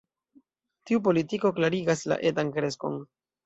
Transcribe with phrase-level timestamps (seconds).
[0.91, 3.01] Tiu politiko klarigas la etan kreskon.